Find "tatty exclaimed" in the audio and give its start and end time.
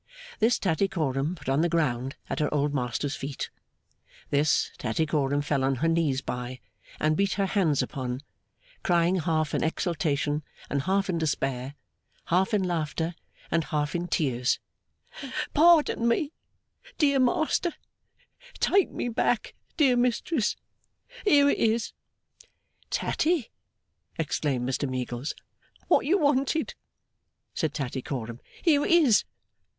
22.89-24.67